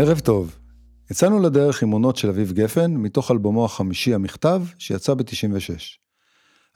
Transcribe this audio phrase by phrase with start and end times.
[0.00, 0.58] ערב טוב.
[1.10, 5.74] יצאנו לדרך עם עונות של אביב גפן, מתוך אלבומו החמישי המכתב, שיצא ב-96.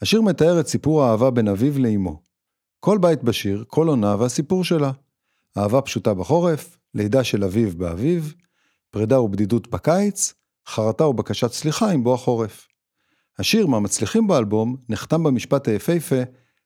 [0.02, 2.22] השיר מתאר את סיפור האהבה בין אביו לאמו.
[2.80, 4.90] כל בית בשיר, כל עונה והסיפור שלה.
[5.58, 8.34] אהבה פשוטה בחורף, לידה של אביב באביב,
[8.90, 10.34] פרידה ובדידות בקיץ,
[10.68, 12.68] חרטה ובקשת סליחה עם בוא החורף.
[13.38, 16.22] השיר מהמצליחים באלבום נחתם במשפט היפהפה,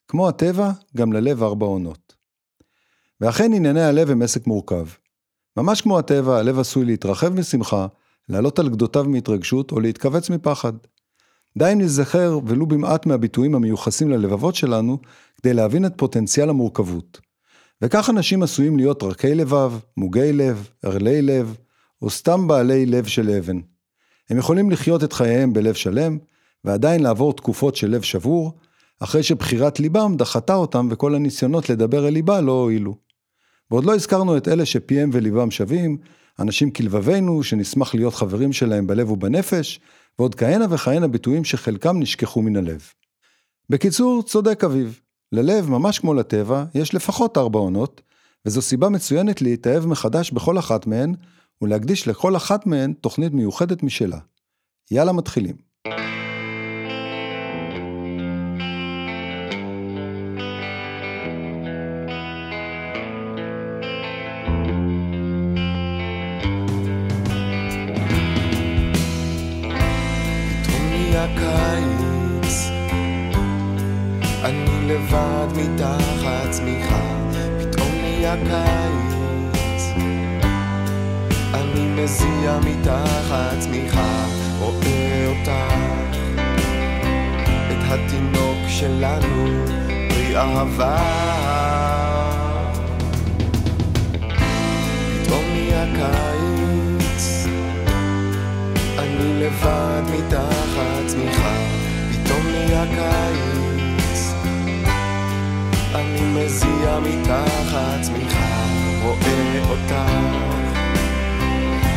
[0.08, 2.14] כמו הטבע, גם ללב ארבע עונות.
[3.20, 4.87] ואכן ענייני הלב הם עסק מורכב.
[5.56, 7.87] ממש כמו הטבע, הלב עשוי להתרחב משמחה,
[8.29, 10.73] לעלות על גדותיו מהתרגשות או להתכווץ מפחד.
[11.58, 14.99] די אם נזכר ולו במעט מהביטויים המיוחסים ללבבות שלנו,
[15.37, 17.20] כדי להבין את פוטנציאל המורכבות.
[17.82, 21.56] וכך אנשים עשויים להיות רכי לבב, מוגי לב, ערלי לב,
[22.03, 23.61] או סתם בעלי לב של אבן.
[24.31, 26.19] הם יכולים לחיות את חייהם בלב שלם,
[26.64, 28.53] ועדיין לעבור תקופות של לב שבור,
[29.00, 33.06] אחרי שבחירת ליבם דחתה אותם וכל הניסיונות לדבר אל ליבה לא הועילו.
[33.71, 35.97] ועוד לא הזכרנו את אלה שפיהם וליבם שווים,
[36.39, 39.81] אנשים כלבבינו, שנשמח להיות חברים שלהם בלב ובנפש,
[40.19, 42.83] ועוד כהנה וכהנה ביטויים שחלקם נשכחו מן הלב.
[43.71, 45.01] בקיצור, צודק אביב.
[45.33, 48.01] ללב, ממש כמו לטבע, יש לפחות ארבע עונות,
[48.47, 51.15] וזו סיבה מצוינת להתאהב מחדש בכל אחת מהן,
[51.63, 54.19] ולהקדיש לכל אחת מהן תוכנית מיוחדת משלה.
[54.91, 55.57] יאללה מתחילים.
[75.46, 77.02] לבד מתחת צמיחה,
[77.60, 79.82] פתאום נהיה קיץ.
[81.54, 84.26] אני מזיע מתחת צמיחה,
[84.58, 85.75] רואה אותך,
[87.70, 89.64] את התינוק שלנו,
[90.08, 90.96] פרי אהבה.
[95.22, 97.46] פתאום נהיה קיץ,
[98.98, 101.54] אני לבד מתחת צמיחה,
[102.12, 103.56] פתאום נהיה קיץ.
[106.17, 108.65] אני מזיע מתחת צמיחה,
[109.03, 109.95] רואה אותך,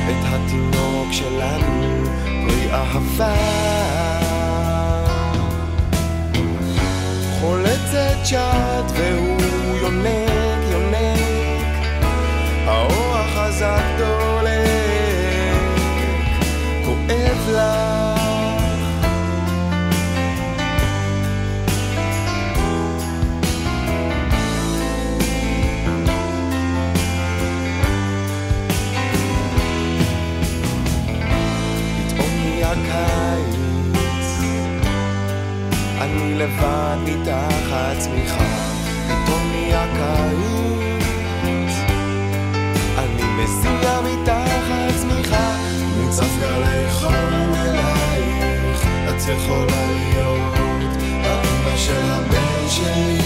[0.10, 2.04] את התינוק שלנו,
[2.48, 3.36] פרי אהבה.
[7.42, 10.29] חולצת שד והוא יונק,
[36.40, 38.46] לבד מתחת צמיחה,
[39.06, 41.76] פתאום נהיה קיץ,
[42.98, 45.56] אני מסיע מתחת צמיחה,
[45.98, 53.19] מוצף גלי חום אלייך, את יכולה להיות האמא של הבן שלי.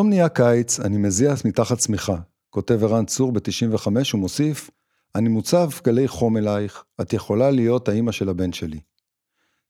[0.00, 2.16] פתאום נהיה קיץ, אני מזיע מתחת צמיחה,
[2.50, 4.70] כותב ערן צור ב-95 ומוסיף,
[5.14, 8.80] אני מוצב גלי חום אלייך, את יכולה להיות האימא של הבן שלי.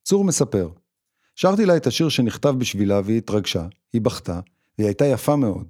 [0.05, 0.69] צור מספר,
[1.37, 4.41] שרתי לה את השיר שנכתב בשבילה והיא התרגשה, היא בכתה,
[4.79, 5.67] והיא הייתה יפה מאוד.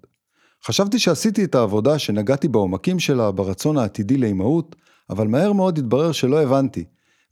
[0.65, 4.77] חשבתי שעשיתי את העבודה שנגעתי בעומקים שלה, ברצון העתידי לאימהות,
[5.11, 6.85] אבל מהר מאוד התברר שלא הבנתי,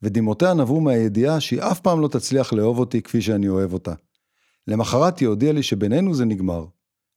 [0.02, 3.94] ודמעותיה נבעו מהידיעה שהיא אף פעם לא תצליח לאהוב אותי כפי שאני אוהב אותה.
[4.68, 6.64] למחרת היא הודיעה לי שבינינו זה נגמר.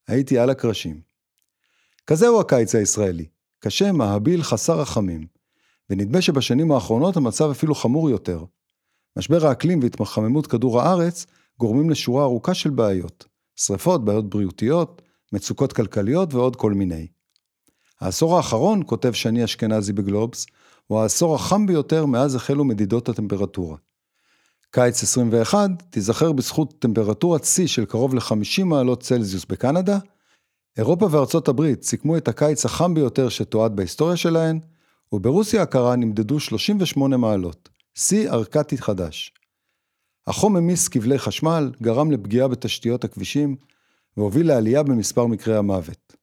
[0.08, 1.02] הייתי על הקרשים.
[2.08, 3.26] כזהו הקיץ הישראלי,
[3.60, 5.28] קשה, מהביל, חסר רחמים.
[5.90, 8.44] ונדמה שבשנים האחרונות המצב אפילו חמור יותר.
[9.18, 11.26] משבר האקלים והתחממות כדור הארץ
[11.60, 13.26] גורמים לשורה ארוכה של בעיות.
[13.56, 15.02] שריפות, בעיות בריאותיות,
[15.34, 17.08] מצוקות כלכליות ועוד כל מיני.
[18.02, 20.46] העשור האחרון, כותב שני אשכנזי בגלובס,
[20.88, 23.78] הוא העשור החם ביותר מאז החלו מדידות הטמפרטורה.
[24.74, 29.98] קיץ 21 תיזכר בזכות טמפרטורת שיא של קרוב ל-50 מעלות צלזיוס בקנדה,
[30.78, 34.60] אירופה וארצות הברית סיכמו את הקיץ החם ביותר שתועד בהיסטוריה שלהן,
[35.14, 39.34] וברוסיה הקרה נמדדו 38 מעלות, שיא ארקטי חדש.
[40.28, 43.56] החום המיס כבלי חשמל, גרם לפגיעה בתשתיות הכבישים,
[44.18, 46.16] והוביל לעלייה במספר מקרי המוות.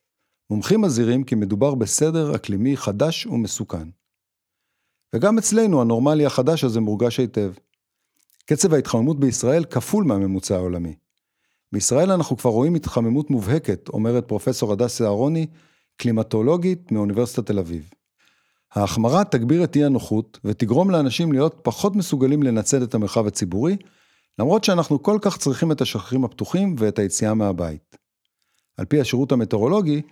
[0.51, 3.89] מומחים מזהירים כי מדובר בסדר אקלימי חדש ומסוכן.
[5.15, 7.53] וגם אצלנו הנורמלי החדש הזה מורגש היטב.
[8.51, 10.95] קצב ההתחממות בישראל כפול מהממוצע העולמי.
[11.73, 15.47] בישראל אנחנו כבר רואים התחממות מובהקת, אומרת פרופסור הדס אהרוני,
[15.97, 17.91] קלימטולוגית מאוניברסיטת תל אביב.
[18.75, 23.77] ההחמרה תגביר את אי הנוחות ותגרום לאנשים להיות פחות מסוגלים לנצל את המרחב הציבורי,
[24.39, 27.97] למרות שאנחנו כל כך צריכים את השטחים הפתוחים ואת היציאה מהבית.
[28.77, 30.03] על פי השירות המטאורולוגי,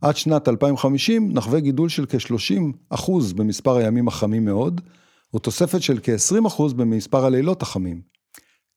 [0.00, 4.80] עד שנת 2050 נחווה גידול של כ-30% במספר הימים החמים מאוד,
[5.36, 8.02] ותוספת של כ-20% במספר הלילות החמים.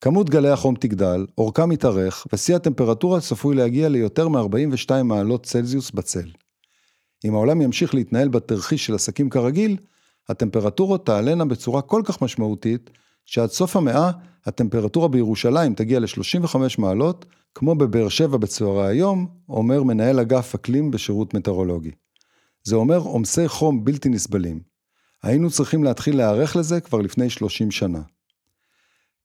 [0.01, 6.29] כמות גלי החום תגדל, אורכם יתארך, ושיא הטמפרטורה צפוי להגיע ליותר מ-42 מעלות צלזיוס בצל.
[7.25, 9.77] אם העולם ימשיך להתנהל בתרחיש של עסקים כרגיל,
[10.29, 12.89] הטמפרטורות תעלנה בצורה כל כך משמעותית,
[13.25, 14.11] שעד סוף המאה
[14.45, 21.33] הטמפרטורה בירושלים תגיע ל-35 מעלות, כמו בבאר שבע בצהרי היום, אומר מנהל אגף אקלים בשירות
[21.33, 21.91] מטאורולוגי.
[22.63, 24.74] זה אומר עומסי חום בלתי נסבלים.
[25.25, 28.01] היינו צריכים להתחיל להיערך לזה כבר לפני 30 שנה.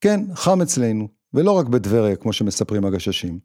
[0.00, 3.38] כן, חם אצלנו, ולא רק בטבריה כמו שמספרים הגששים.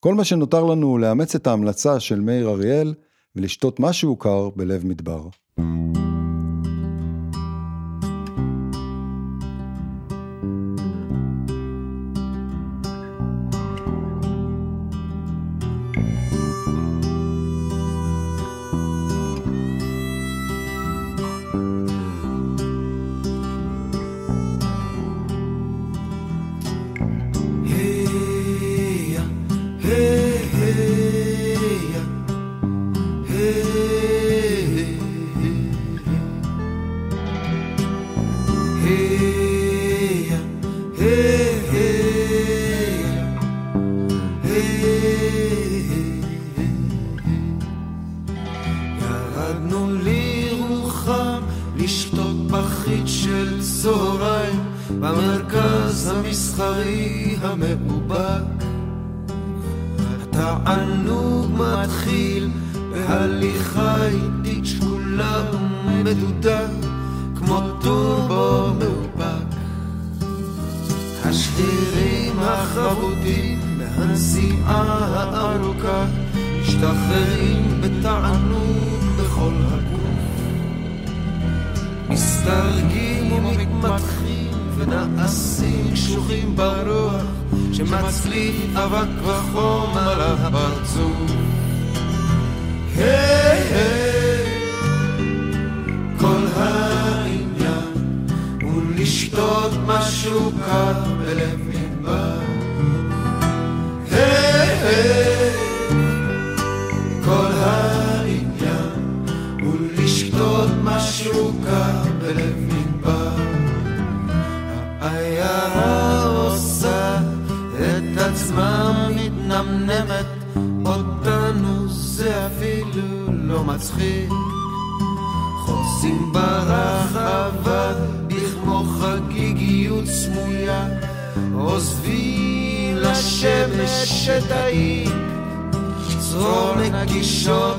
[0.00, 2.94] כל מה שנותר לנו הוא לאמץ את ההמלצה של מאיר אריאל
[3.36, 5.28] ולשתות משהו קר בלב מדבר.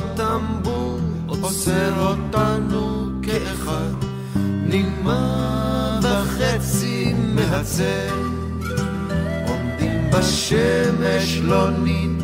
[0.05, 3.93] נגישות טמבור עוצר אותנו כאחד,
[4.65, 8.15] נימה וחצי מהצל.
[9.47, 12.19] עומדים בשמש לא נין,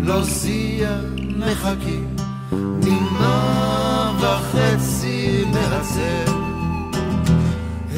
[0.00, 0.90] לא זיע,
[1.36, 2.16] מחכים,
[2.84, 6.32] נימה וחצי מהצל.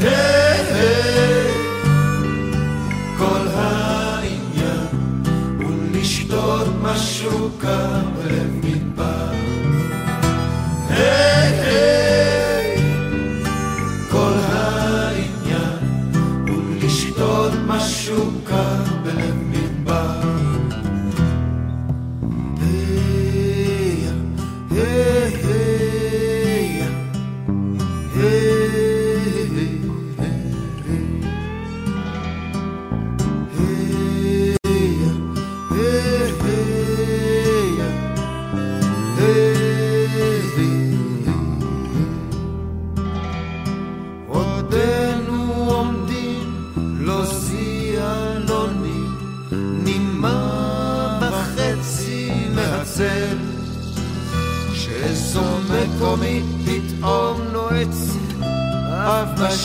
[0.00, 1.52] היי היי
[3.18, 4.86] כל העניין
[5.62, 8.00] הוא לשתות משהו קר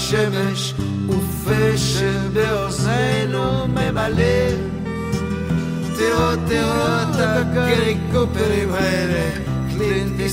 [0.05, 0.73] אף בשמש,
[1.09, 4.49] ופה שבאוזנינו ממלא.
[5.95, 9.29] תראו, תראו את הגרי קופרים האלה,
[9.69, 10.29] in the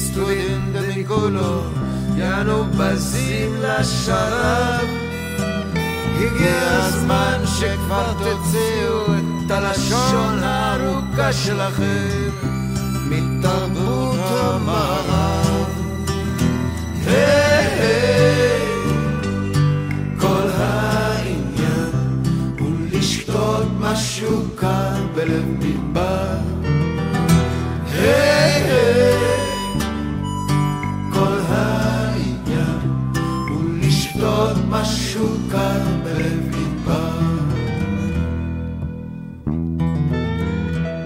[0.95, 1.63] Mיקולו,
[2.17, 4.87] יאנו בזים לשרב.
[6.17, 9.05] הגיע הזמן שכבר תוציאו
[9.47, 12.31] את הלשון הארוכה שלכם
[13.09, 15.73] מתרבות המערב.
[17.05, 18.62] כל
[23.93, 26.37] משהו קר בלב מדבר.
[31.13, 32.81] כל העניין
[33.49, 37.11] הוא לשתות משהו קר בלב מדבר.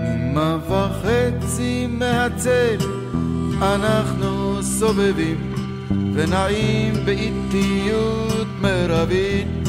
[0.04, 2.76] ממה וחצי מהצל
[3.62, 5.52] אנחנו סובבים
[6.14, 9.65] ונעים באיטיות מרבית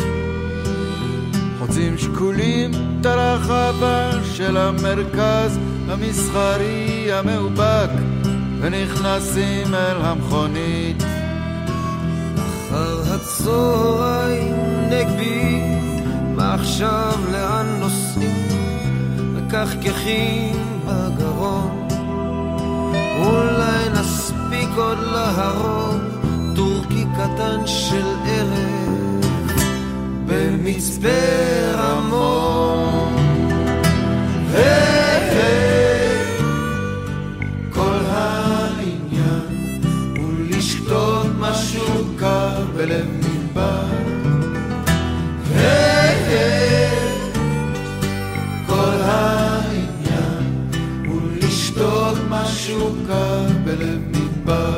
[1.77, 7.89] חוצים שקולים את הרחבה של המרכז המסחרי המאובק
[8.60, 11.03] ונכנסים אל המכונית.
[12.69, 14.55] אחר הצהריים
[14.89, 15.62] נגבי
[16.36, 18.48] מה עכשיו לאן נוסעים
[19.19, 20.55] מקחקחים
[20.86, 21.88] בגרון.
[23.19, 26.01] אולי נספיק עוד להרוג
[26.56, 28.96] טורקי קטן של ערב
[30.27, 31.07] במצפה
[31.73, 33.15] רמון.
[37.69, 39.81] כל העניין
[40.17, 43.85] הוא לשתות משהו קר בלב מדבר.
[48.65, 50.69] כל העניין
[51.07, 54.76] הוא לשתות משהו קר בלב מדבר.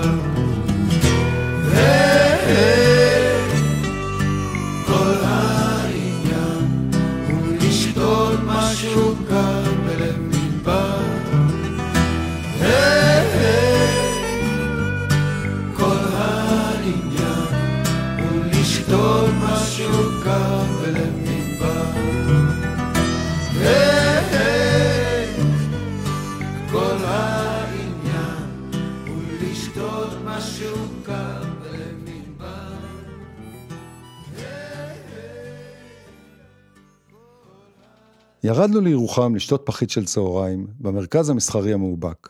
[38.50, 42.30] ירדנו לירוחם לשתות פחית של צהריים, במרכז המסחרי המאובק.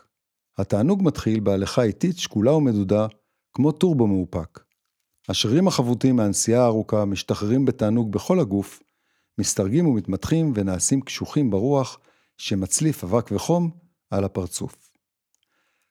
[0.58, 3.06] התענוג מתחיל בהליכה איטית, שקולה ומדודה,
[3.52, 4.60] כמו טורבו מאופק.
[5.28, 8.82] השרירים החבוטים מהנסיעה הארוכה משתחררים בתענוג בכל הגוף,
[9.38, 11.98] מסתרגים ומתמתחים ונעשים קשוחים ברוח,
[12.38, 13.70] שמצליף אבק וחום
[14.10, 14.90] על הפרצוף.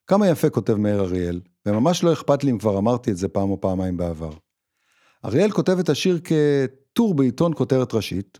[0.07, 3.49] כמה יפה כותב מאיר אריאל, וממש לא אכפת לי אם כבר אמרתי את זה פעם
[3.49, 4.33] או פעמיים בעבר.
[5.25, 8.39] אריאל כותב את השיר כטור בעיתון כותרת ראשית,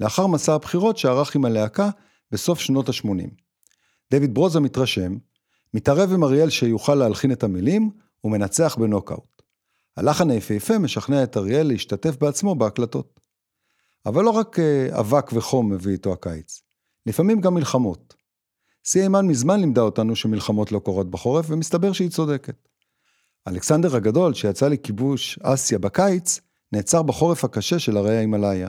[0.00, 1.90] לאחר מסע הבחירות שערך עם הלהקה
[2.32, 3.28] בסוף שנות ה-80.
[4.10, 5.16] דויד ברוזה מתרשם,
[5.74, 7.90] מתערב עם אריאל שיוכל להלחין את המילים,
[8.24, 9.42] ומנצח בנוקאוט.
[9.96, 13.20] הלחן היפהפה משכנע את אריאל להשתתף בעצמו בהקלטות.
[14.06, 16.62] אבל לא רק אה, אבק וחום מביא איתו הקיץ,
[17.06, 18.14] לפעמים גם מלחמות.
[18.84, 22.68] סי אימן מזמן לימדה אותנו שמלחמות לא קורות בחורף, ומסתבר שהיא צודקת.
[23.48, 26.40] אלכסנדר הגדול, שיצא לכיבוש אסיה בקיץ,
[26.72, 28.68] נעצר בחורף הקשה של הרי ההימאליה.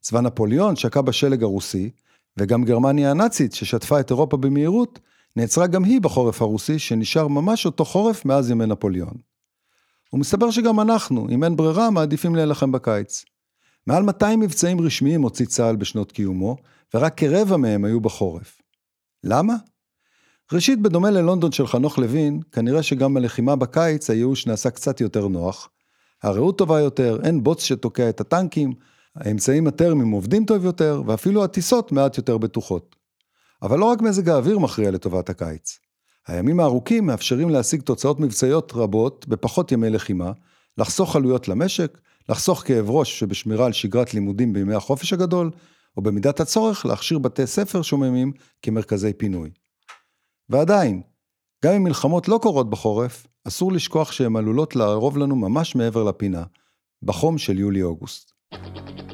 [0.00, 1.90] צבא נפוליאון שקע בשלג הרוסי,
[2.36, 4.98] וגם גרמניה הנאצית, ששטפה את אירופה במהירות,
[5.36, 9.14] נעצרה גם היא בחורף הרוסי, שנשאר ממש אותו חורף מאז ימי נפוליאון.
[10.12, 13.24] ומסתבר שגם אנחנו, אם אין ברירה, מעדיפים להילחם בקיץ.
[13.86, 16.56] מעל 200 מבצעים רשמיים הוציא צה"ל בשנות קיומו,
[16.94, 18.60] ורק כרבע מהם היו בחורף.
[19.24, 19.54] למה?
[20.52, 25.68] ראשית, בדומה ללונדון של חנוך לוין, כנראה שגם בלחימה בקיץ הייאוש נעשה קצת יותר נוח.
[26.22, 28.72] הרעות טובה יותר, אין בוץ שתוקע את הטנקים,
[29.16, 32.96] האמצעים הטרמיים עובדים טוב יותר, ואפילו הטיסות מעט יותר בטוחות.
[33.62, 35.78] אבל לא רק מזג האוויר מכריע לטובת הקיץ.
[36.26, 40.32] הימים הארוכים מאפשרים להשיג תוצאות מבצעיות רבות בפחות ימי לחימה,
[40.78, 45.50] לחסוך עלויות למשק, לחסוך כאב ראש שבשמירה על שגרת לימודים בימי החופש הגדול,
[45.96, 49.50] או במידת הצורך להכשיר בתי ספר שוממים כמרכזי פינוי.
[50.48, 51.02] ועדיין,
[51.64, 56.44] גם אם מלחמות לא קורות בחורף, אסור לשכוח שהן עלולות לערוב לנו ממש מעבר לפינה,
[57.02, 58.39] בחום של יולי-אוגוסט.
[58.54, 59.06] חום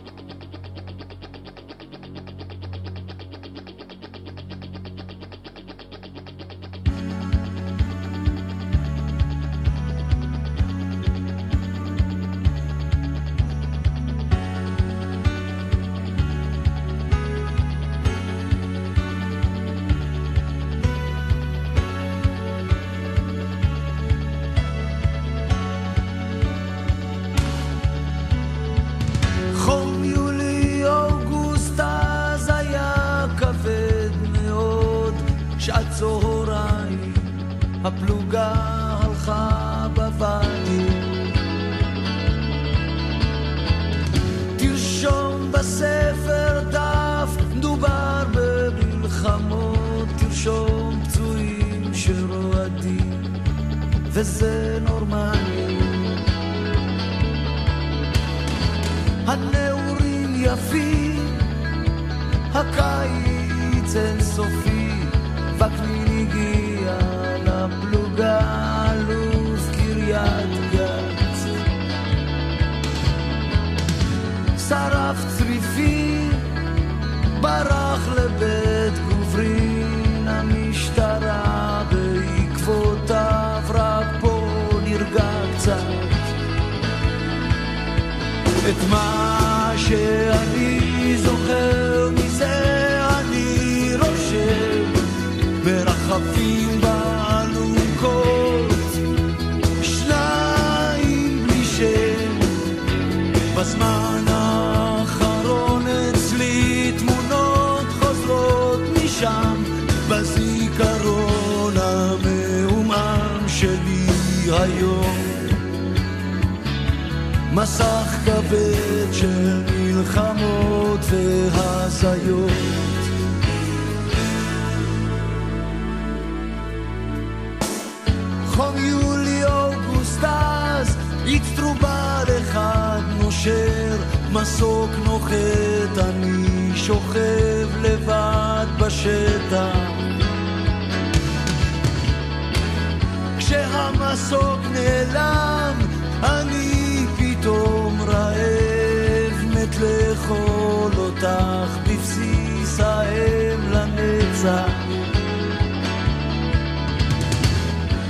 [143.87, 145.75] כשהמסוק נעלם,
[146.23, 154.71] אני פתאום רעב, מת לאכול אותך בבסיס האם לנצח.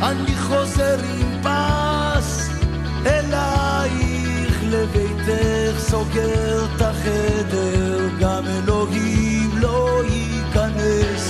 [0.03, 2.51] אני חוזר עם פס
[3.07, 11.26] אלייך לביתך, סוגר את החדר, גם אלוהים לא ייכנס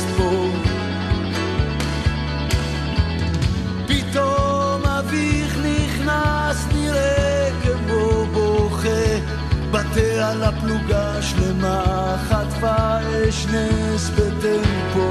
[9.97, 15.11] בטה על הפלוגה שלמה, חטפה אש נס בטמפו.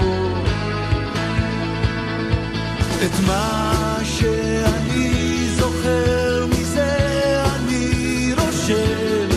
[3.06, 9.30] את מה שאני זוכר מזה אני רושם,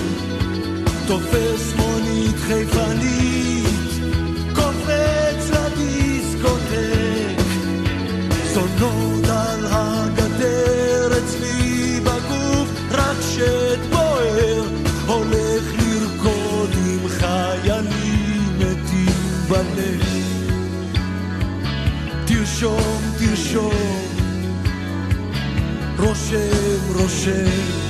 [1.06, 1.47] תופס
[22.60, 23.72] תרשום, תרשום,
[25.98, 27.87] רושם, רושם.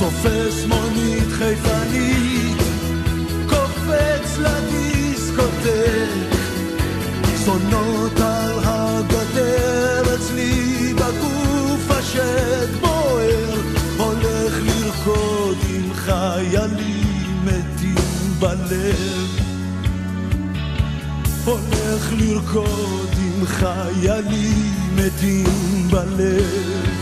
[0.00, 2.56] תופס מונית חיפנית
[3.48, 6.08] קופץ לדיסקוטק
[7.44, 13.60] זונות על הגדר אצלי בגוף השד בוער
[13.96, 19.40] הולך לרקוד עם חיילים מתים בלב.
[21.44, 26.99] הולך לרקוד עם חיילים מתים בלב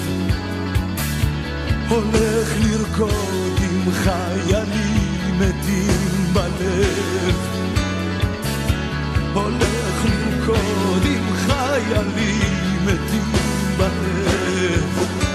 [1.88, 7.36] הולך לרקוד עם חיילים מתים בלב.
[9.34, 13.32] הולך לרקוד עם חיילים מתים
[13.78, 15.27] בלב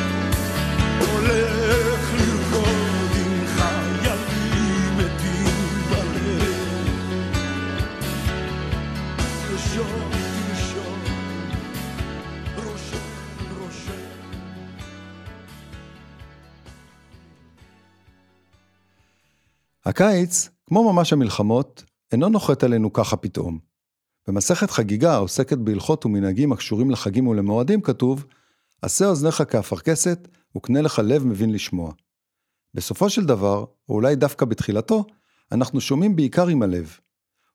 [20.04, 23.60] הקיץ, כמו ממש המלחמות, אינו נוחת עלינו ככה פתאום.
[24.28, 28.26] במסכת חגיגה העוסקת בהלכות ומנהגים הקשורים לחגים ולמועדים כתוב,
[28.82, 31.92] עשה אוזניך כאפרכסת וקנה לך לב מבין לשמוע.
[32.74, 35.06] בסופו של דבר, או אולי דווקא בתחילתו,
[35.52, 36.98] אנחנו שומעים בעיקר עם הלב.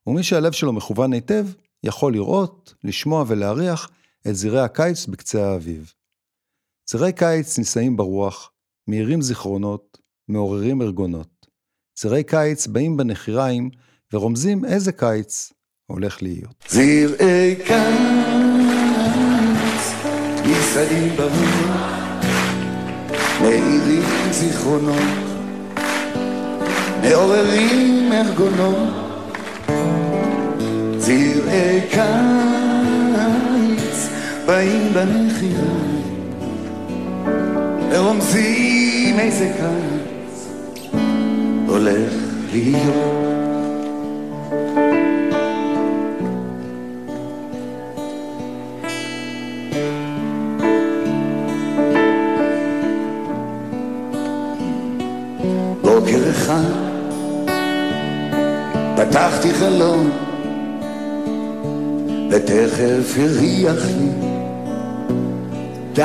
[0.07, 1.47] ומי שהלב שלו מכוון היטב,
[1.85, 3.91] יכול לראות, לשמוע ולהריח
[4.29, 5.93] את זרעי הקיץ בקצה האביב.
[6.91, 8.53] זרעי קיץ נישאים ברוח,
[8.87, 11.38] מאירים זיכרונות, מעוררים ארגונות.
[12.01, 13.71] צירי קיץ באים בנחיריים
[14.13, 15.53] ורומזים איזה קיץ
[15.87, 16.65] הולך להיות.
[16.69, 17.77] זרעי קיץ,
[20.45, 22.25] מסעדים ברוח,
[23.43, 25.19] מאירים זיכרונות,
[27.03, 28.95] מעוררים ארגונות.
[30.99, 32.09] זרעי קיץ,
[34.47, 35.75] באים בנחירה,
[37.91, 40.18] ורומזים איזה קיץ
[41.89, 42.13] הולך
[42.53, 43.29] להיות.
[55.83, 56.63] בוקר אחד
[58.97, 60.11] פתחתי חלום
[62.31, 64.09] ותכף הריח לי
[65.93, 66.05] דק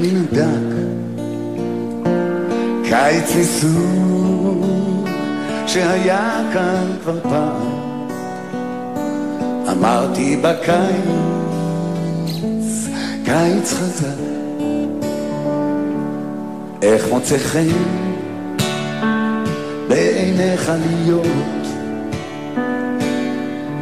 [0.00, 0.74] מן הדק
[2.88, 4.83] קיץ מסוג
[5.74, 7.84] שהיה כאן כבר פעם.
[9.72, 11.04] אמרתי בקיץ
[13.24, 14.06] קיץ חזק.
[16.82, 17.68] איך מוצא חן
[19.88, 21.66] בעיניך להיות.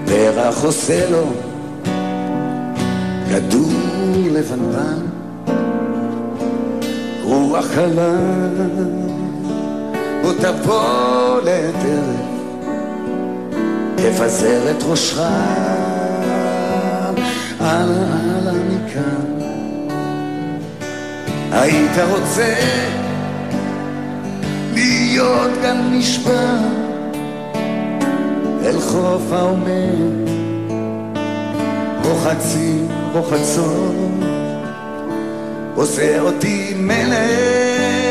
[0.07, 1.27] פרח עושה לו
[3.31, 3.73] כדור
[4.31, 5.07] לבנבן.
[7.25, 8.17] רוח קלה
[10.39, 12.33] ותבוא לטרף
[13.97, 15.21] תפזר את ראשך.
[17.61, 19.39] הלאה הלאה מכאן.
[21.53, 22.55] היית רוצה
[24.75, 26.57] להיות גם נשבע
[28.65, 30.29] אל חוף העומד
[32.05, 33.95] רוחצים רוחצות
[35.75, 38.02] עושה אותי מלך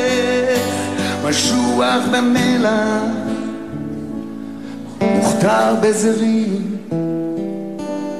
[1.31, 3.03] משוח במלח
[5.01, 6.77] מוכתר בזרים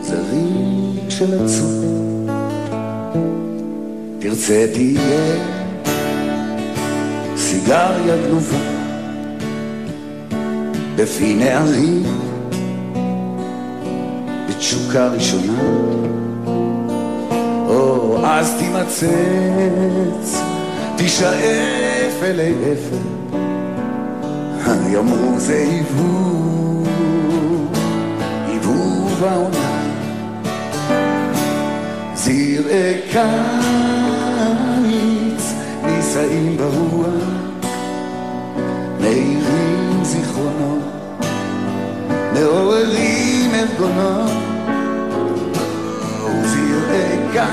[0.02, 1.86] זרים של עצות
[4.19, 5.36] תרצה תהיה
[7.38, 8.58] סיגריה גנובה
[10.95, 12.04] בפי נערים
[14.50, 15.62] בתשוקה ראשונה.
[17.67, 20.41] או אז תימצץ
[20.97, 21.90] תשאף
[22.23, 22.97] אלי אפר
[24.93, 26.88] יאמרו זה עיבוב
[28.47, 29.81] עיבוב העונה
[32.13, 33.21] זרעי קיץ
[35.86, 37.07] נישאים ברוח.
[38.99, 40.79] מאירים זיכרונות
[42.34, 44.31] מעוררים ארגונות.
[46.43, 47.51] זרעי קיץ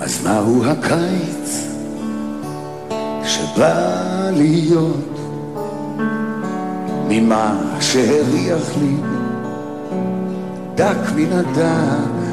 [0.00, 1.68] אז מהו הקיץ
[3.24, 5.18] שבא להיות
[7.08, 9.15] ממה שהריח לי
[10.76, 12.26] דק מן הדק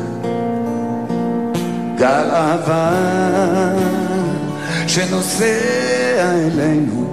[1.98, 2.92] גל אהבה
[4.88, 5.46] שנוסע
[6.20, 7.08] אלינו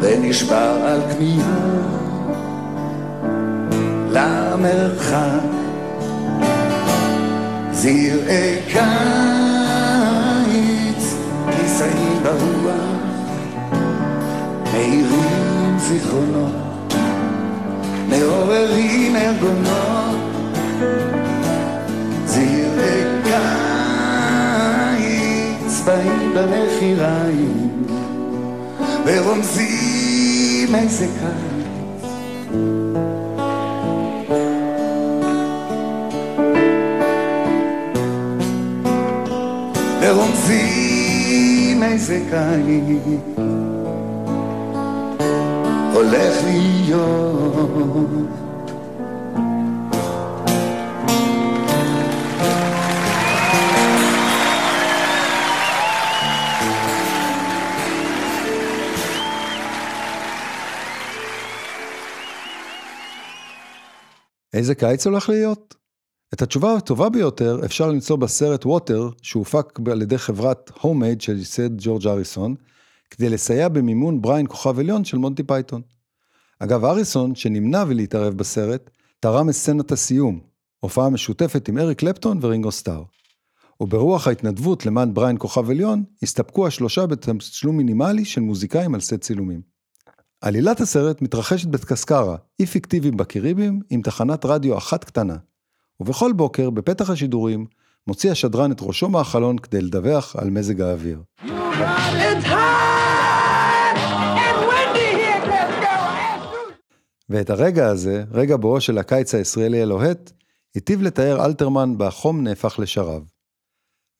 [0.00, 2.06] ונשבר על כמיהה
[4.10, 5.56] למרחק.
[7.72, 8.84] זרעי קיץ
[11.46, 12.96] נישאים ברוח
[14.72, 16.65] מאירים זיכרונות
[18.08, 20.16] מעוררים ארגונות.
[22.26, 23.40] זרעי קיץ
[25.84, 27.84] באים בנחיריים
[29.04, 32.10] ורומזים איזה קיץ.
[40.00, 43.35] ורומזים איזה קיץ
[46.86, 47.56] להיות
[64.52, 65.74] איזה קיץ הולך להיות?
[66.34, 72.06] את התשובה הטובה ביותר אפשר למצוא בסרט Water, שהופק על ידי חברת HandMade שייסד ג'ורג'
[72.06, 72.54] הריסון,
[73.10, 75.95] כדי לסייע במימון בריין כוכב עליון של מונטי פייתון.
[76.58, 78.90] אגב, הריסון, שנמנע מלהתערב בסרט,
[79.20, 80.40] תרם את סצנת הסיום,
[80.80, 83.02] הופעה משותפת עם אריק קלפטון ורינגו סטאר.
[83.80, 89.60] וברוח ההתנדבות למען בריין כוכב עליון, הסתפקו השלושה בתשלום מינימלי של מוזיקאים על סט צילומים.
[90.40, 95.36] עלילת הסרט מתרחשת בקסקרה, אי פיקטיבי בקריביים, עם תחנת רדיו אחת קטנה.
[96.00, 97.66] ובכל בוקר, בפתח השידורים,
[98.06, 101.22] מוציא השדרן את ראשו מהחלון כדי לדווח על מזג האוויר.
[107.28, 110.32] ואת הרגע הזה, רגע בואו של הקיץ הישראלי הלוהט,
[110.74, 113.30] היטיב לתאר אלתרמן ב"החום נהפך לשרב".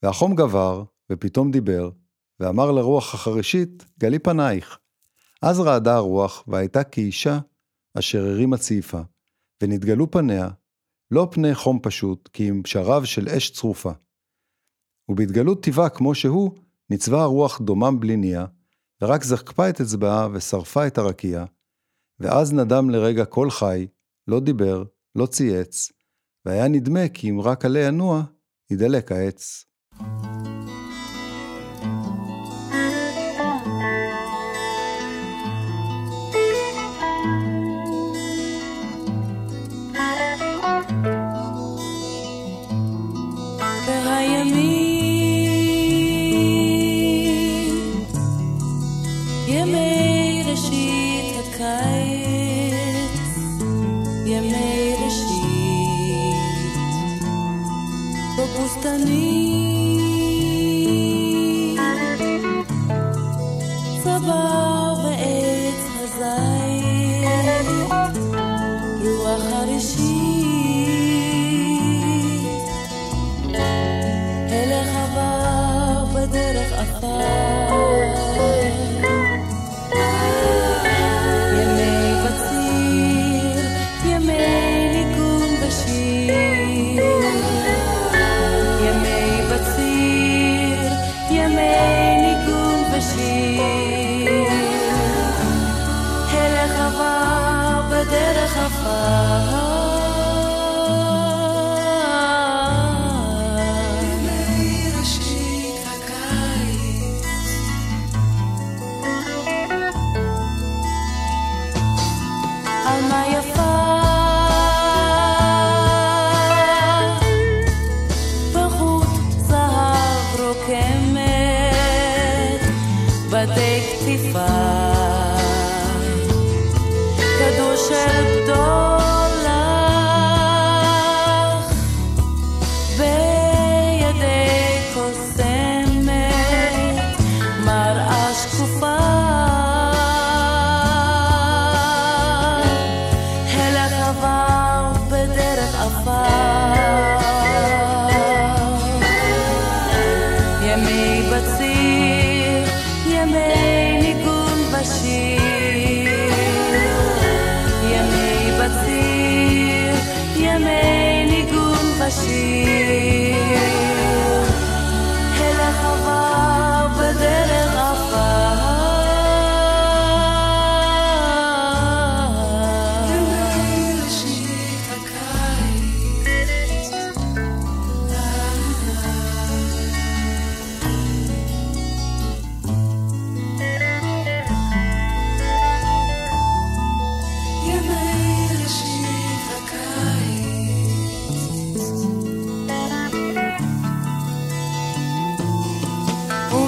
[0.03, 1.89] והחום גבר, ופתאום דיבר,
[2.39, 4.79] ואמר לרוח החרישית, גלי פנייך.
[5.41, 7.39] אז רעדה הרוח, והייתה כאישה
[7.97, 9.01] אשר הרימה צעיפה,
[9.63, 10.49] ונתגלו פניה,
[11.11, 13.91] לא פני חום פשוט, כי עם שרב של אש צרופה.
[15.09, 16.51] ובהתגלות טיבה כמו שהוא,
[16.89, 18.45] ניצבה הרוח דומם בלי ניע,
[19.01, 21.45] ורק זקפה את אצבעה ושרפה את הרקיע,
[22.19, 23.87] ואז נדם לרגע קול חי,
[24.27, 24.83] לא דיבר,
[25.15, 25.91] לא צייץ,
[26.45, 28.23] והיה נדמה כי אם רק עלה ינוע,
[28.71, 29.66] ידלק העץ.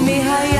[0.10, 0.59] 你还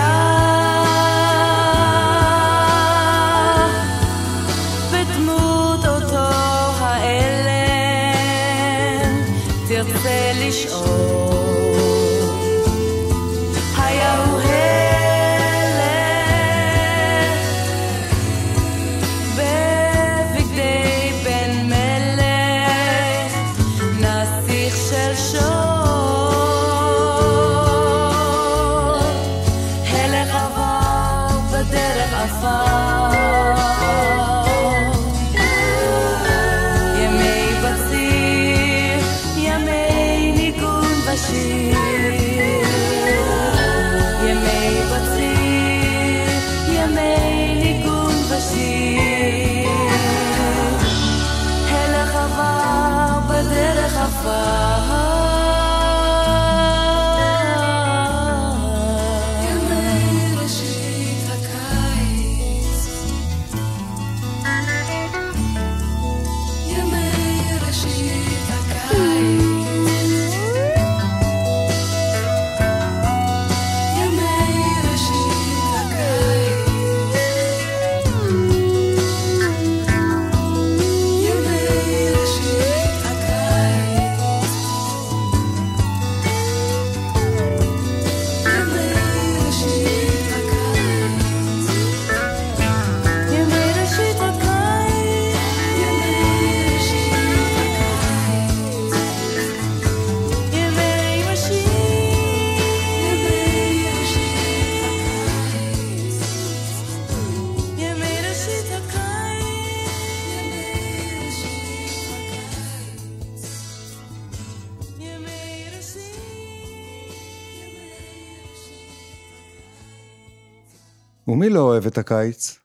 [121.30, 122.60] ומי לא אוהב את הקיץ?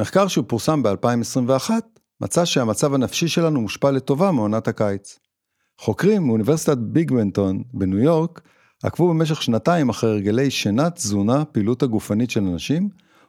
[0.00, 1.70] מחקר שפורסם ב-2021
[2.20, 5.18] מצא שהמצב הנפשי שלנו מושפע לטובה מעונת הקיץ.
[5.80, 8.40] חוקרים מאוניברסיטת ביגמנטון בניו יורק
[8.82, 12.88] עקבו במשך שנתיים אחרי הרגלי שינה, תזונה, פעילות הגופנית של אנשים,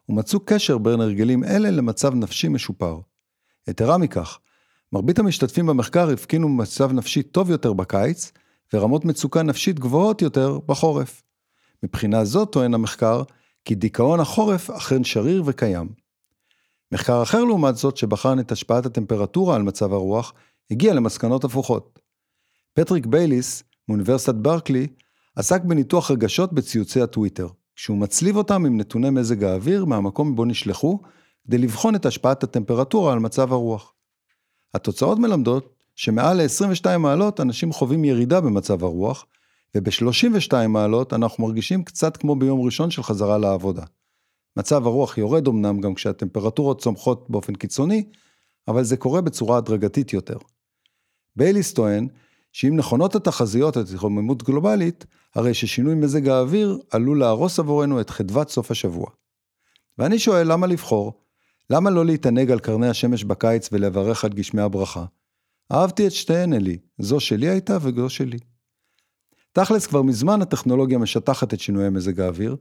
[0.09, 2.99] ומצאו קשר בין הרגלים אלה למצב נפשי משופר.
[3.69, 4.39] יתרה מכך,
[4.93, 8.31] מרבית המשתתפים במחקר הפגינו מצב נפשי טוב יותר בקיץ,
[8.73, 11.23] ורמות מצוקה נפשית גבוהות יותר בחורף.
[11.83, 13.23] מבחינה זו טוען המחקר,
[13.67, 15.89] כי דיכאון החורף אכן שריר וקיים.
[16.91, 20.33] מחקר אחר לעומת זאת, שבחן את השפעת הטמפרטורה על מצב הרוח,
[20.71, 21.99] הגיע למסקנות הפוכות.
[22.73, 24.87] פטריק בייליס, מאוניברסיטת ברקלי,
[25.35, 30.99] עסק בניתוח רגשות בציוצי הטוויטר, כשהוא מצליב אותם עם נתוני מזג האוויר מהמקום בו נשלחו,
[31.47, 33.93] כדי לבחון את השפעת הטמפרטורה על מצב הרוח.
[34.73, 39.25] התוצאות מלמדות שמעל ל-22 מעלות אנשים חווים ירידה במצב הרוח,
[39.75, 43.83] וב-32 מעלות אנחנו מרגישים קצת כמו ביום ראשון של חזרה לעבודה.
[44.57, 48.03] מצב הרוח יורד אמנם גם כשהטמפרטורות צומחות באופן קיצוני,
[48.67, 50.37] אבל זה קורה בצורה הדרגתית יותר.
[51.35, 52.07] בייליס טוען
[52.53, 55.05] שאם נכונות התחזיות התחוממות גלובלית,
[55.35, 59.05] הרי ששינוי מזג האוויר עלול להרוס עבורנו את חדוות סוף השבוע.
[59.97, 61.13] ואני שואל למה לבחור?
[61.69, 65.05] למה לא להתענג על קרני השמש בקיץ ולברך על גשמי הברכה?
[65.71, 68.37] אהבתי את שתיהן אלי, זו שלי הייתה וזו שלי.
[69.59, 72.55] תכלס כבר מזמן הטכנולוגיה משטחת את שינויי מזג האוויר,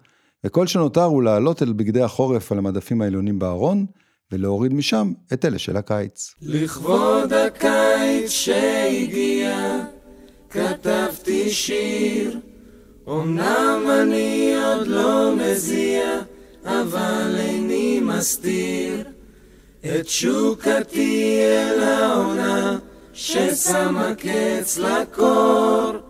[0.45, 3.87] וכל שנותר הוא לעלות אל בגדי החורף על המדפים העליונים בארון,
[4.33, 6.35] ולהוריד משם את אלה של הקיץ.
[6.43, 9.81] לכבוד הקיץ שהגיע,
[10.51, 12.41] כתבתי שיר.
[13.09, 16.21] אמנם אני עוד לא מזיע,
[16.65, 19.05] אבל איני מסתיר
[19.81, 22.79] את תשוקתי אל העונה,
[23.13, 26.06] ששמה קץ לקור.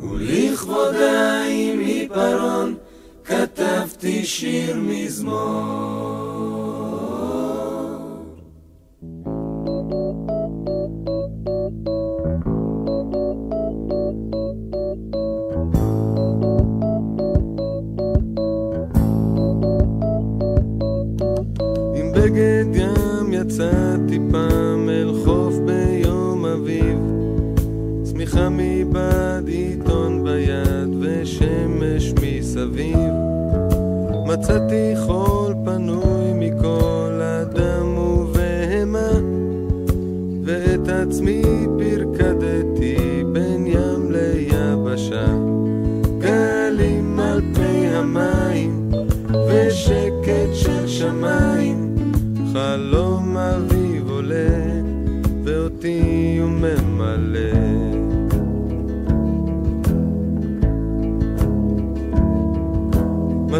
[0.00, 2.74] ולכבודה עם עיפרון,
[3.24, 6.27] כתבתי שיר מזמור.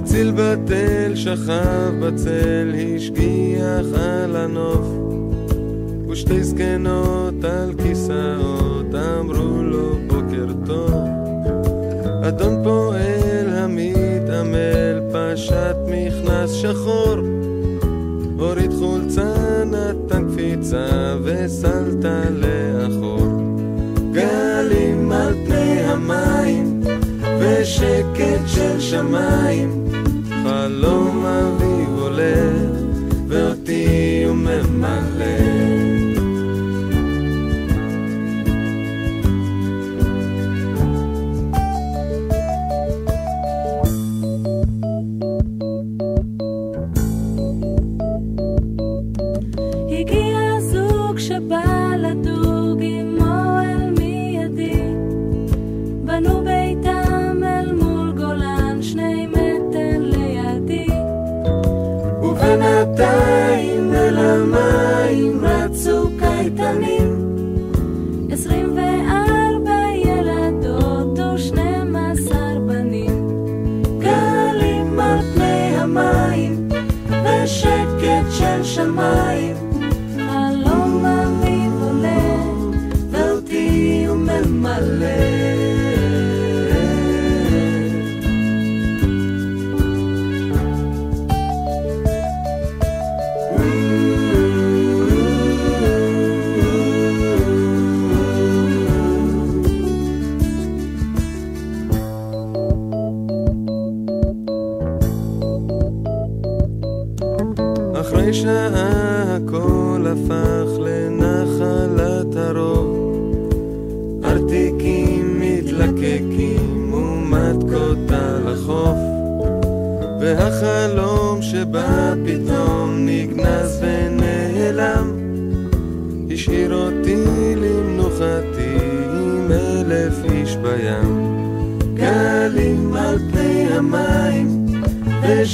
[0.09, 4.87] מציל בתל שכב בצל השגיח על הנוף.
[6.11, 10.95] ושתי זקנות על כיסאות אמרו לו בוקר טוב.
[12.23, 17.17] אדון פועל המתעמל פשט מכנס שחור.
[18.39, 23.29] הוריד חולצה נתן קפיצה וסלת לאחור.
[24.13, 26.81] גלים על פני המים
[27.41, 29.88] ושקט של שמיים
[31.39, 31.78] חלום אביב
[62.99, 63.48] burn.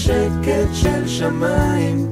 [0.05, 2.04] ושקט של שמיים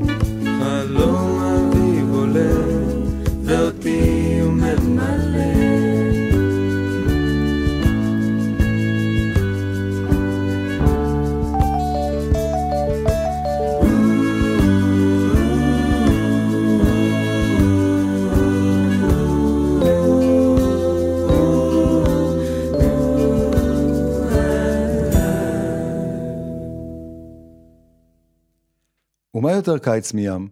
[29.55, 30.49] יותר קיץ מים?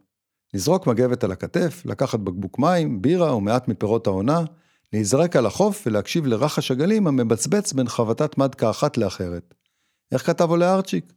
[0.55, 4.41] לזרוק מגבת על הכתף, לקחת בקבוק מים, בירה או מעט מפירות העונה,
[4.93, 9.55] להיזרק על החוף ולהקשיב לרחש הגלים המבצבץ בין חבטת מדקה אחת לאחרת.
[10.13, 11.13] איך כתב עולה ארצ'יק?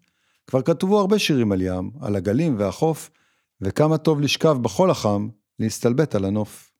[0.47, 3.09] כבר כתבו הרבה שירים על ים, על הגלים והחוף,
[3.61, 5.29] וכמה טוב לשכב בחול החם,
[5.59, 6.71] להסתלבט על הנוף.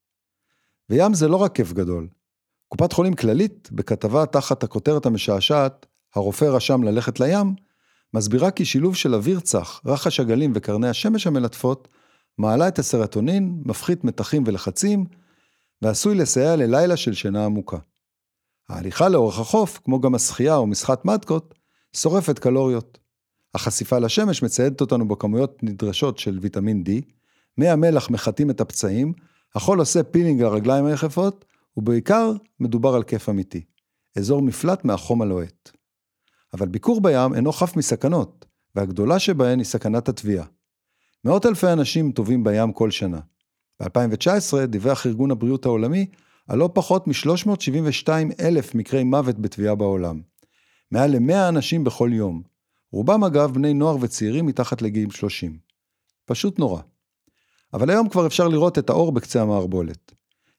[0.90, 2.08] וים זה לא רק כיף גדול.
[2.68, 5.86] קופת חולים כללית, בכתבה תחת הכותרת המשעשעת,
[6.16, 7.56] הרופא רשם ללכת לים,
[8.14, 11.88] מסבירה כי שילוב של אוויר צח, רחש הגלים וקרני השמש המלטפות,
[12.38, 15.06] מעלה את הסרטונין, מפחית מתחים ולחצים,
[15.82, 17.78] ועשוי לסייע ללילה של שינה עמוקה.
[18.70, 21.54] ההליכה לאורך החוף, כמו גם השחייה או משחת מדקות,
[21.96, 23.00] שורפת קלוריות.
[23.54, 26.92] החשיפה לשמש מציידת אותנו בכמויות נדרשות של ויטמין D,
[27.58, 29.14] מי המלח מחטאים את הפצעים,
[29.56, 31.46] החול עושה פילינג לרגליים היחפות,
[31.78, 33.64] ובעיקר מדובר על כיף אמיתי.
[34.18, 35.72] אזור מפלט מהחום הלוהט.
[36.54, 38.46] אבל ביקור בים אינו חף מסכנות,
[38.76, 40.46] והגדולה שבהן היא סכנת הטביעה.
[41.26, 43.20] מאות אלפי אנשים טובעים בים כל שנה.
[43.80, 46.06] ב-2019 דיווח ארגון הבריאות העולמי
[46.48, 50.22] על לא פחות מ-372 אלף מקרי מוות בטביעה בעולם.
[50.92, 52.42] מעל ל-100 אנשים בכל יום.
[52.92, 55.58] רובם אגב בני נוער וצעירים מתחת לגיל 30.
[56.26, 56.82] פשוט נורא.
[57.74, 60.12] אבל היום כבר אפשר לראות את האור בקצה המערבולת.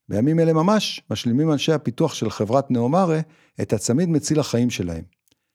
[0.09, 3.20] בימים אלה ממש משלימים אנשי הפיתוח של חברת נאומרה
[3.61, 5.05] את הצמיד מציל החיים שלהם.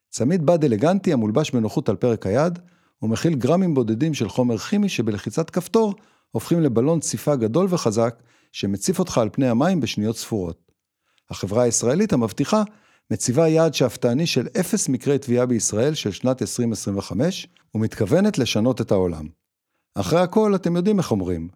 [0.10, 2.60] צמיד בד אלגנטי המולבש בנוחות על פרק היד,
[3.02, 5.94] ומכיל גרמים בודדים של חומר כימי שבלחיצת כפתור
[6.32, 8.16] הופכים לבלון ציפה גדול וחזק,
[8.52, 10.72] שמציף אותך על פני המים בשניות ספורות.
[11.30, 12.64] החברה הישראלית המבטיחה
[13.12, 19.28] מציבה יעד שאפתני של אפס מקרי תביעה בישראל של שנת 2025, ומתכוונת לשנות את העולם.
[19.96, 21.50] אחרי הכל, אתם יודעים איך אומרים,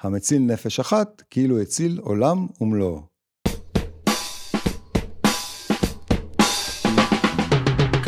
[0.00, 3.02] המציל נפש אחת, כאילו הציל עולם ומלואו.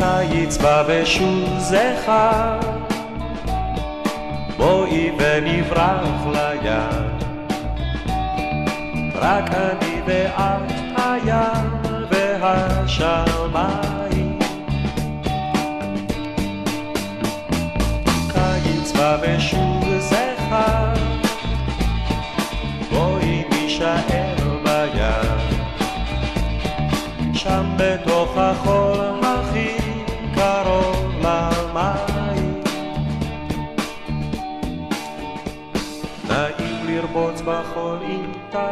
[0.01, 2.59] קיץ בא ושוב זכר,
[4.57, 7.09] בואי ונברח לים.
[9.15, 11.69] רק אני ואת הים
[12.41, 13.19] והשמיים.
[18.33, 20.93] קיץ בא ושוב זכר,
[22.91, 25.41] בואי נישאר בים.
[27.33, 29.30] שם בתוך החול
[37.51, 38.69] בחול איתה,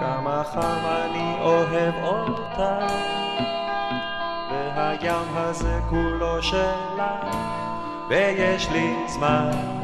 [0.00, 2.78] כמה חם אני אוהב אותה,
[4.50, 7.20] והים הזה כולו שלה,
[8.08, 9.79] ויש לי זמן.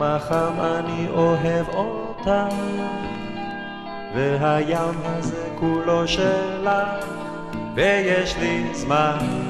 [0.00, 2.48] כמה חם אני אוהב אותה,
[4.14, 6.96] והים הזה כולו שלה,
[7.74, 9.49] ויש לי זמן.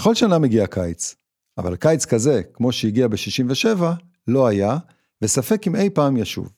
[0.00, 1.14] בכל שנה מגיע קיץ,
[1.58, 3.82] אבל קיץ כזה, כמו שהגיע ב-67,
[4.28, 4.78] לא היה,
[5.22, 6.52] וספק אם אי פעם ישוב.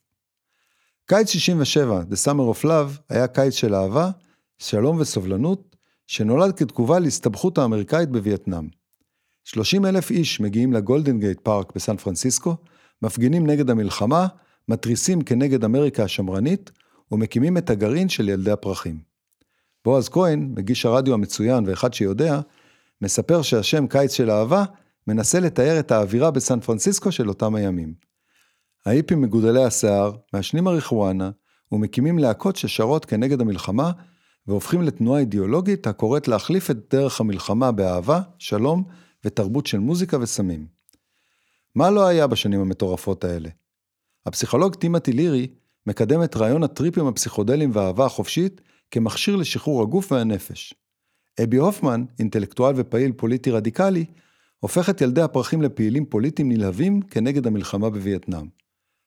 [1.07, 4.11] קיץ 67, The Summer of Love, היה קיץ של אהבה,
[4.59, 5.77] שלום וסובלנות,
[6.07, 8.69] שנולד כתגובה להסתבכות האמריקאית בווייטנאם.
[9.45, 12.57] 30 אלף איש מגיעים לגולדן גייט פארק בסן פרנסיסקו,
[13.03, 14.27] מפגינים נגד המלחמה,
[14.69, 16.71] מתריסים כנגד אמריקה השמרנית,
[17.13, 18.99] ומקימים את הגרעין של ילדי הפרחים.
[19.85, 22.41] בועז כהן, מגיש הרדיו המצוין ואחד שיודע,
[23.03, 24.65] מספר שהשם קיץ של אהבה
[25.07, 27.95] מנסה לתאר את האווירה בסן פרנסיסקו של אותם הימים.
[28.87, 31.31] ההיפים מגודלי השיער, מעשנים מריחואנה,
[31.73, 33.93] ומקימים להקות ששרות כנגד המלחמה,
[34.47, 38.85] והופכים לתנועה אידיאולוגית הקוראת להחליף את דרך המלחמה באהבה, שלום
[39.25, 40.67] ותרבות של מוזיקה וסמים.
[41.75, 43.49] מה לא היה בשנים המטורפות האלה?
[44.27, 45.47] הפסיכולוג טימתי לירי
[45.87, 50.75] מקדם את רעיון הטריפים הפסיכודליים והאהבה החופשית כמכשיר לשחרור הגוף והנפש.
[51.43, 54.05] אבי הופמן, אינטלקטואל ופעיל פוליטי רדיקלי,
[54.59, 58.47] הופך את ילדי הפרחים לפעילים פוליטיים נלהבים כנגד המלחמה בווייטנאם.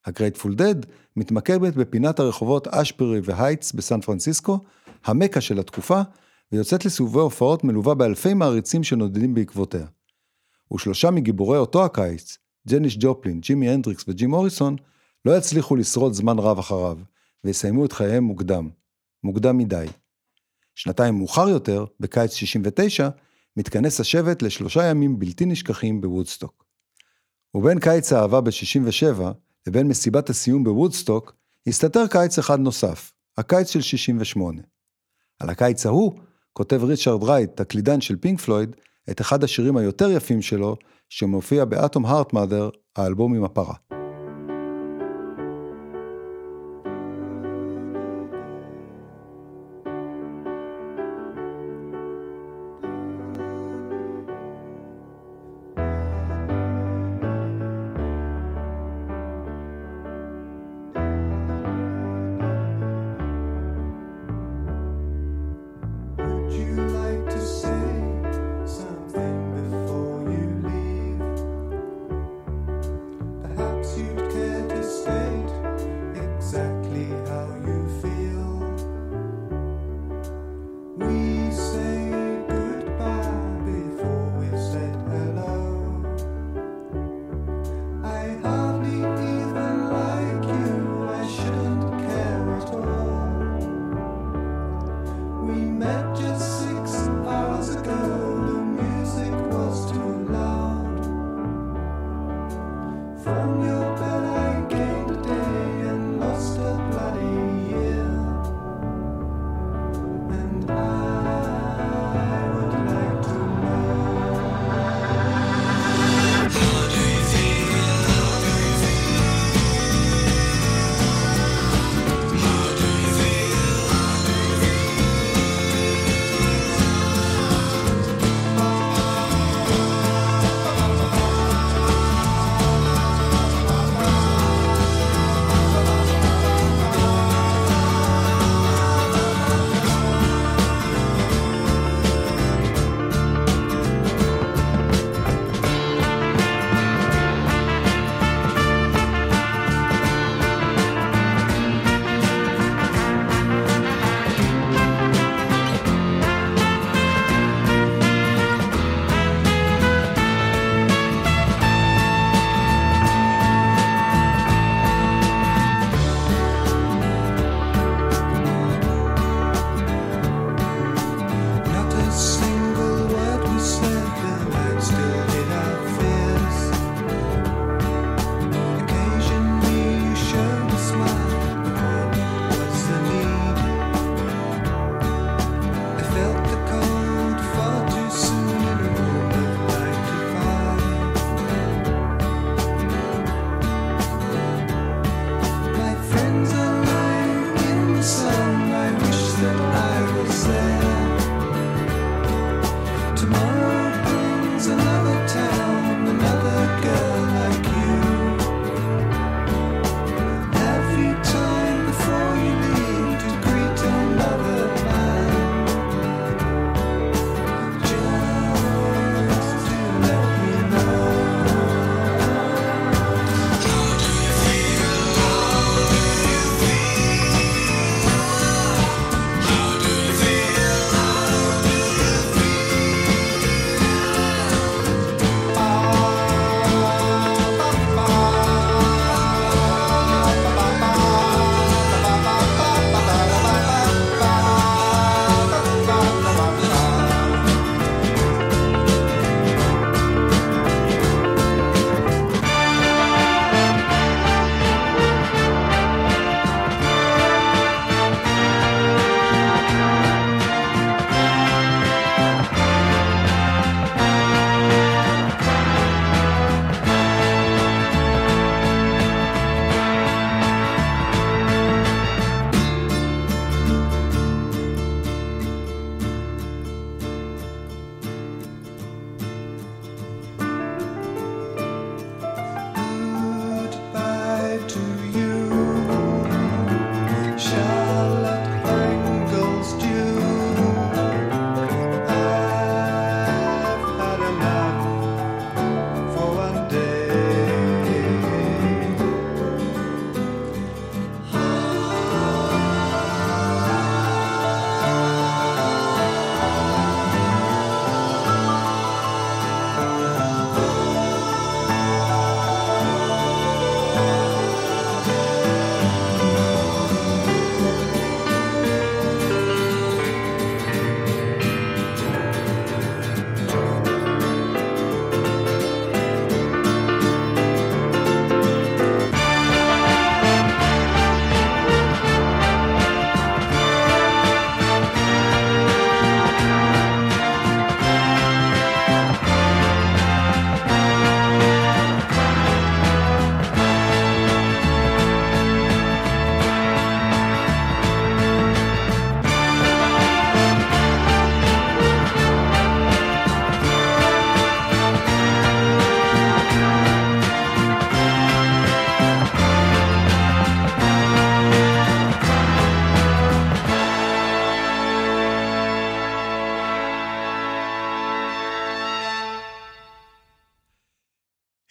[0.06, 0.76] הגרייטפול דד
[1.16, 4.60] מתמקמת בפינת הרחובות אשפרי והייטס בסן פרנסיסקו,
[5.06, 6.02] המקה של התקופה,
[6.52, 9.86] ויוצאת לסיבובי הופעות מלווה באלפי מעריצים שנודדים בעקבותיה.
[10.74, 12.38] ושלושה מגיבורי אותו הקיץ,
[12.70, 14.76] ג'ניס ג'ופלין, ג'ימי הנדריקס וג'ים מוריסון,
[15.26, 16.98] לא יצליחו לשרוד זמן רב אחריו,
[17.44, 18.70] ויסיימו את חייהם מוקדם.
[19.24, 19.86] מוקדם מדי.
[20.76, 23.10] שנתיים מאוחר יותר, בקיץ 69,
[23.58, 26.66] מתכנס השבט לשלושה ימים בלתי נשכחים בוודסטוק.
[27.56, 29.22] ובין קיץ האהבה ב-67
[29.68, 31.36] לבין מסיבת הסיום בוודסטוק,
[31.68, 34.62] הסתתר קיץ אחד נוסף, הקיץ של 68.
[35.40, 36.20] על הקיץ ההוא
[36.54, 38.76] כותב ריצ'רד רייט, קלידן של פינק פלויד,
[39.12, 40.76] את אחד השירים היותר יפים שלו,
[41.10, 43.74] שמופיע באטום הארט מאדר, האלבום עם הפרה.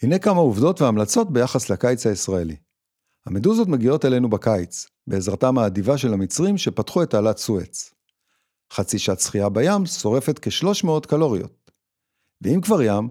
[0.04, 2.56] הנה כמה עובדות והמלצות ביחס לקיץ הישראלי.
[3.26, 7.94] המדוזות מגיעות אלינו בקיץ, בעזרתם האדיבה של המצרים שפתחו את תעלת סואץ.
[8.72, 11.70] חצי שעת שחייה בים שורפת כ-300 קלוריות.
[12.42, 13.08] ואם כבר ים,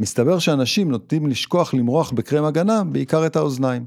[0.00, 3.86] מסתבר שאנשים נוטים לשכוח למרוח בקרם הגנה בעיקר את האוזניים.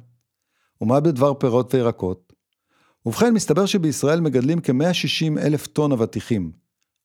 [0.81, 2.33] ומה בדבר פירות וירקות?
[3.05, 6.51] ובכן, מסתבר שבישראל מגדלים כ-160 אלף טון אבטיחים.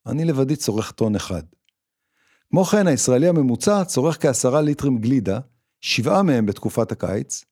[0.07, 1.43] אני לבדי צורך טון אחד.
[2.55, 5.39] כמו כן, הישראלי הממוצע צורך כעשרה ליטרים גלידה,
[5.81, 7.45] שבעה מהם בתקופת הקיץ,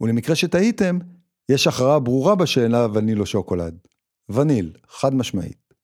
[0.00, 0.98] ולמקרה שתהיתם,
[1.48, 3.78] יש הכרעה ברורה בשאלה וניל או שוקולד.
[4.28, 5.74] וניל, חד משמעית.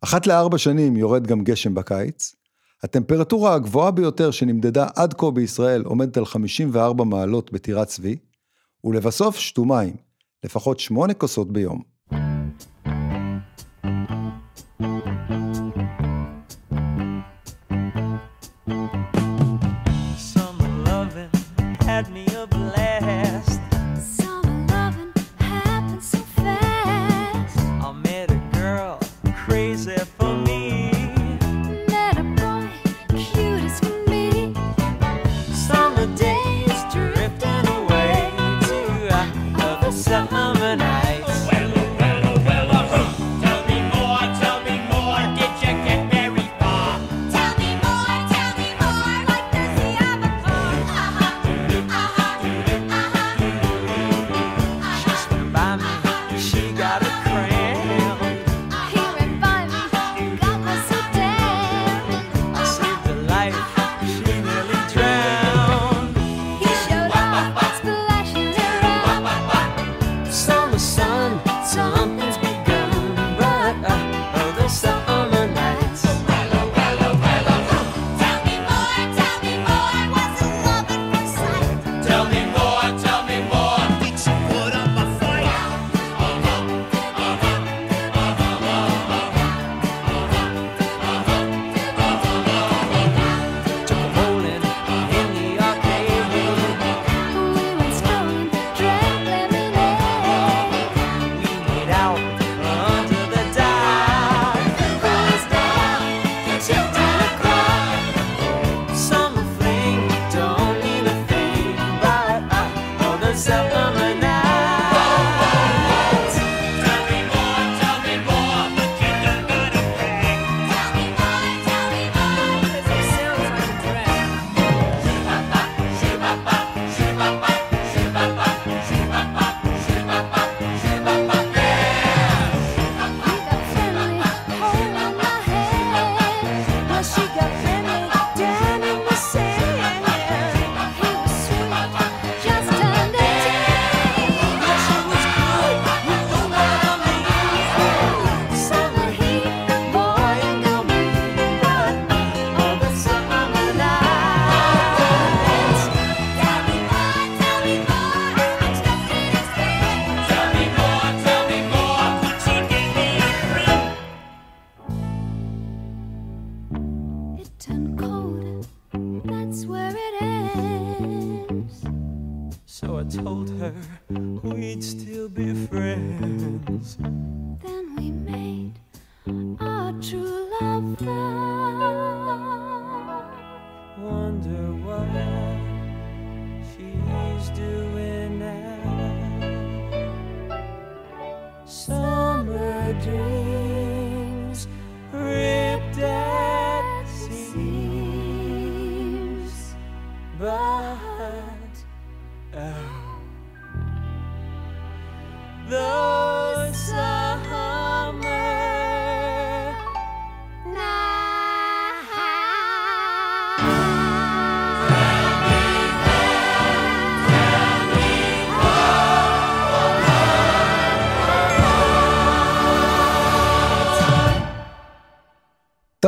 [0.00, 2.34] אחת לארבע שנים יורד גם גשם בקיץ.
[2.82, 8.16] הטמפרטורה הגבוהה ביותר שנמדדה עד כה בישראל עומדת על 54 מעלות בטירת צבי,
[8.84, 9.96] ולבסוף שתו מים,
[10.44, 11.82] לפחות שמונה כוסות ביום.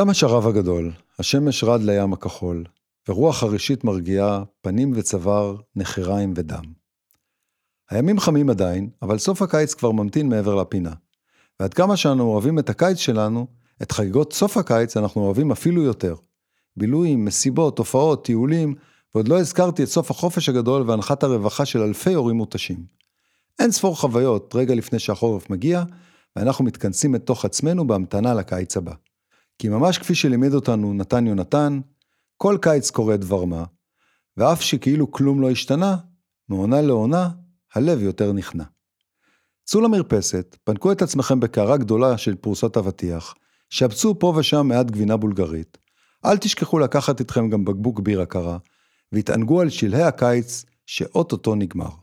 [0.03, 2.63] תם השרב הגדול, השמש רד לים הכחול,
[3.09, 6.63] ורוח חרישית מרגיעה פנים וצוואר, נחיריים ודם.
[7.89, 10.91] הימים חמים עדיין, אבל סוף הקיץ כבר ממתין מעבר לפינה.
[11.59, 13.47] ועד כמה שאנו אוהבים את הקיץ שלנו,
[13.81, 16.15] את חגיגות סוף הקיץ אנחנו אוהבים אפילו יותר.
[16.77, 18.75] בילויים, מסיבות, הופעות, טיולים,
[19.15, 22.85] ועוד לא הזכרתי את סוף החופש הגדול והנחת הרווחה של אלפי הורים מותשים.
[23.59, 25.83] אין ספור חוויות רגע לפני שהחורף מגיע,
[26.35, 28.93] ואנחנו מתכנסים לתוך עצמנו בהמתנה לקיץ הבא.
[29.57, 31.79] כי ממש כפי שלימד אותנו נתן יונתן,
[32.37, 33.63] כל קיץ קורה דבר מה,
[34.37, 35.97] ואף שכאילו כלום לא השתנה,
[36.49, 37.29] מעונה לעונה,
[37.75, 38.63] הלב יותר נכנע.
[39.65, 43.35] צאו למרפסת, פנקו את עצמכם בקערה גדולה של פרוסת אבטיח,
[43.69, 45.77] שבצו פה ושם מעט גבינה בולגרית,
[46.25, 48.57] אל תשכחו לקחת איתכם גם בקבוק בירה קרה,
[49.11, 52.02] והתענגו על שלהי הקיץ שאו-טו-טו נגמר.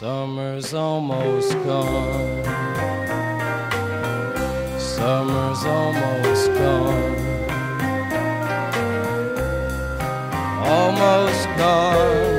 [0.00, 2.44] Summer's almost gone.
[4.78, 7.16] Summer's almost gone.
[10.62, 12.36] Almost gone.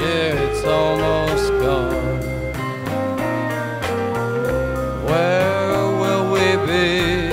[0.00, 2.20] Yeah, it's almost gone.
[5.04, 7.28] Where will we be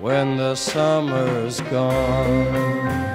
[0.00, 3.11] when the summer's gone?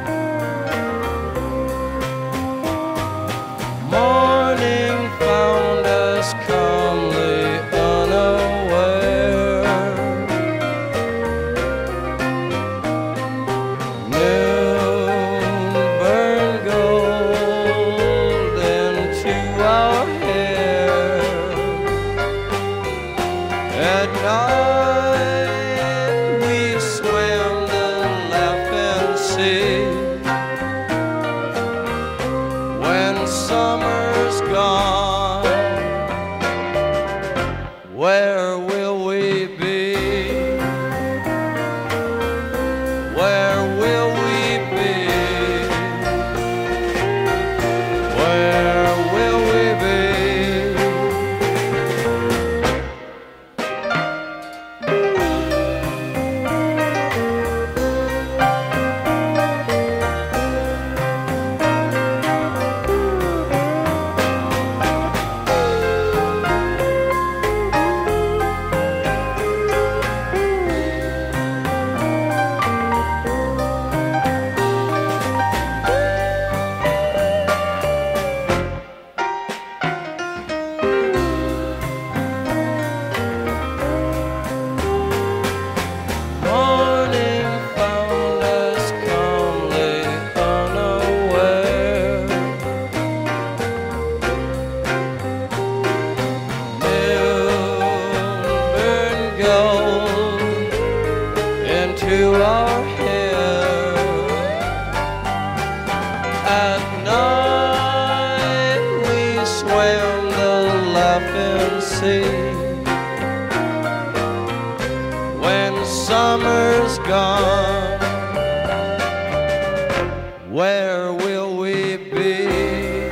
[120.77, 123.09] Where will we be?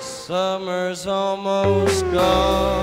[0.00, 2.79] Summer's almost gone.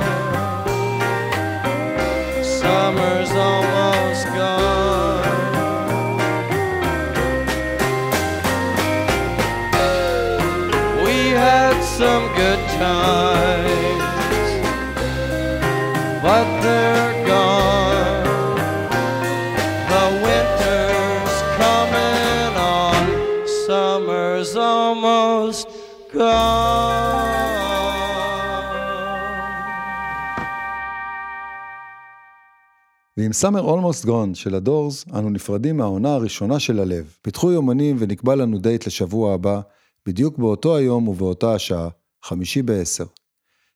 [33.28, 37.17] ועם Summer Almost Gone של הדורס, אנו נפרדים מהעונה הראשונה של הלב.
[37.21, 39.61] פיתחו יומנים ונקבע לנו דייט לשבוע הבא,
[40.05, 41.89] בדיוק באותו היום ובאותה השעה,
[42.23, 43.05] חמישי בעשר.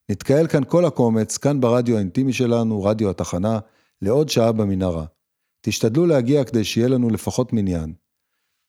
[0.10, 3.60] נתקהל כאן כל הקומץ, כאן ברדיו האינטימי שלנו, רדיו התחנה,
[4.02, 5.06] לעוד שעה במנהרה.
[5.62, 7.94] תשתדלו להגיע כדי שיהיה לנו לפחות מניין.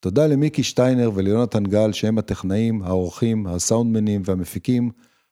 [0.01, 4.91] תודה למיקי שטיינר וליונתן גל שהם הטכנאים, העורכים, הסאונדמנים והמפיקים,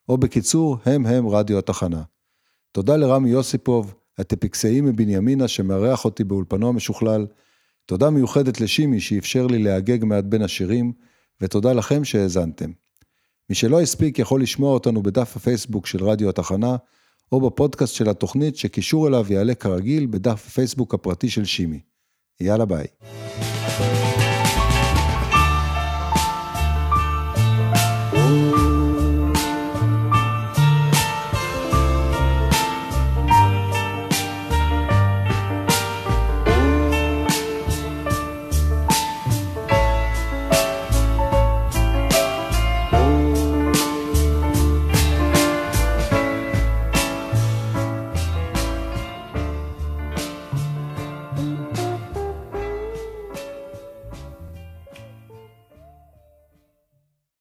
[0.09, 2.03] או בקיצור, הם הם רדיו התחנה.
[2.71, 7.27] תודה לרמי יוסיפוב, הטפיקסאי מבנימינה שמארח אותי באולפנו המשוכלל.
[7.85, 10.91] תודה מיוחדת לשימי שאפשר לי להגג מעט בין השירים,
[11.41, 12.71] ותודה לכם שהאזנתם.
[13.49, 16.75] מי שלא הספיק יכול לשמוע אותנו בדף הפייסבוק של רדיו התחנה,
[17.31, 21.79] או בפודקאסט של התוכנית שקישור אליו יעלה כרגיל בדף הפייסבוק הפרטי של שימי.
[22.39, 22.87] יאללה ביי.